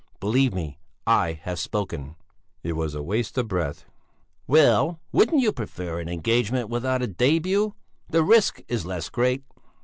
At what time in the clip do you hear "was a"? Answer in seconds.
2.73-3.03